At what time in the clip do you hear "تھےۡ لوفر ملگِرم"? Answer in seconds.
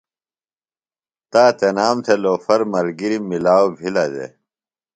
2.05-3.23